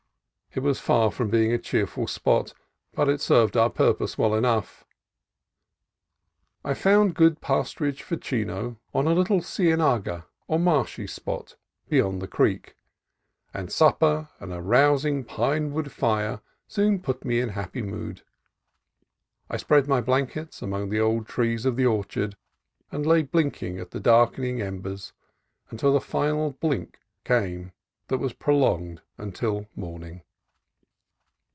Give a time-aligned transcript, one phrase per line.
[0.53, 2.53] It was far from being a cheer ful spot,
[2.91, 4.83] but it served our purpose well enough.
[6.61, 11.55] I found good pasturage for Chino on a little cienaga, or marshy spot,
[11.87, 12.75] beyond the creek;
[13.53, 18.21] and supper and a rousing pine wood fire soon put me in happy mood.
[19.49, 22.35] I spread my blankets among the old trees of the or chard,
[22.91, 25.13] and lay blinking at the darkening embers
[25.69, 27.71] until the final blink came
[28.09, 30.23] that was prolonged until morning.